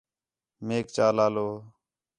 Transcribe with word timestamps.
میک 0.65 0.85
چا 0.95 1.05
لالو 1.17 1.47